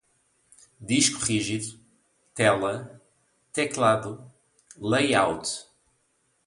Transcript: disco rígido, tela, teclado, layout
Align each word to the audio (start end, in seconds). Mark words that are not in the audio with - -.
disco 0.79 1.19
rígido, 1.23 1.79
tela, 2.33 2.99
teclado, 3.53 4.33
layout 4.75 5.67